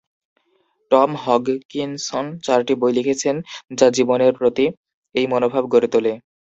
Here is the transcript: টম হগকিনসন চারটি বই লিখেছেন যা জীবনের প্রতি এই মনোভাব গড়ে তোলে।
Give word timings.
টম 0.91 1.11
হগকিনসন 1.23 2.25
চারটি 2.45 2.73
বই 2.81 2.91
লিখেছেন 2.97 3.35
যা 3.77 3.87
জীবনের 3.97 4.31
প্রতি 4.37 4.65
এই 5.15 5.25
মনোভাব 5.31 5.63
গড়ে 5.73 5.89
তোলে। 5.93 6.13